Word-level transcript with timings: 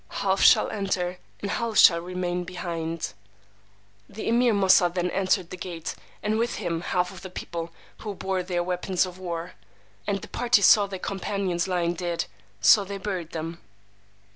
Half 0.09 0.41
shall 0.41 0.71
enter, 0.71 1.19
and 1.43 1.51
half 1.51 1.77
shall 1.77 1.99
remain 2.01 2.43
behind. 2.43 3.13
The 4.09 4.27
Emeer 4.29 4.51
Moosà 4.51 4.91
then 4.91 5.11
entered 5.11 5.51
the 5.51 5.57
gate, 5.57 5.93
and 6.23 6.39
with 6.39 6.55
him 6.55 6.81
half 6.81 7.11
of 7.11 7.21
the 7.21 7.29
people, 7.29 7.69
who 7.99 8.15
bore 8.15 8.41
their 8.41 8.63
weapons 8.63 9.05
of 9.05 9.19
war. 9.19 9.51
And 10.07 10.19
the 10.23 10.27
party 10.27 10.63
saw 10.63 10.87
their 10.87 10.97
companions 10.97 11.67
lying 11.67 11.93
dead: 11.93 12.25
so 12.61 12.83
they 12.83 12.97
buried 12.97 13.33
them. 13.33 13.61